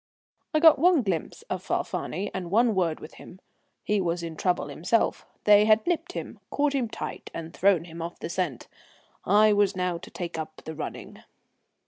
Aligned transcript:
I 0.55 0.59
got 0.59 0.79
one 0.79 1.03
glimpse 1.03 1.43
of 1.43 1.61
Falfani 1.63 2.31
and 2.33 2.49
one 2.49 2.73
word 2.73 2.99
with 2.99 3.13
him. 3.21 3.39
He 3.83 4.01
was 4.01 4.23
in 4.23 4.35
trouble 4.35 4.69
himself; 4.69 5.27
they 5.43 5.65
had 5.65 5.85
nipped 5.85 6.13
him, 6.13 6.39
caught 6.49 6.73
him 6.73 6.89
tight, 6.89 7.29
and 7.35 7.53
thrown 7.53 7.83
him 7.85 8.01
off 8.01 8.17
the 8.17 8.27
scent. 8.27 8.67
I 9.25 9.53
was 9.53 9.75
now 9.75 9.99
to 9.99 10.09
take 10.09 10.39
up 10.39 10.63
the 10.65 10.73
running. 10.73 11.21